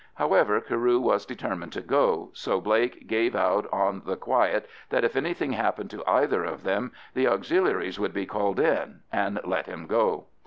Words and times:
However, 0.15 0.59
Carew 0.59 0.99
was 0.99 1.27
determined 1.27 1.73
to 1.73 1.81
go, 1.81 2.31
so 2.33 2.59
Blake 2.59 3.05
gave 3.05 3.35
out 3.35 3.71
on 3.71 4.01
the 4.03 4.15
quiet 4.15 4.67
that 4.89 5.03
if 5.03 5.15
anything 5.15 5.51
happened 5.51 5.91
to 5.91 6.03
either 6.09 6.43
of 6.43 6.63
them 6.63 6.91
the 7.13 7.27
Auxiliaries 7.27 7.99
would 7.99 8.11
be 8.11 8.25
called 8.25 8.59
in, 8.59 9.01
and 9.13 9.39
let 9.43 9.67
him 9.67 9.85
go. 9.85 10.25